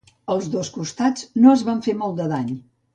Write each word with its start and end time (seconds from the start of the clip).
Els 0.35 0.47
dos 0.55 0.71
costats 0.77 1.29
no 1.45 1.55
es 1.59 1.67
van 1.71 1.87
fer 1.89 1.99
molt 2.03 2.21
de 2.23 2.31
dany. 2.37 2.53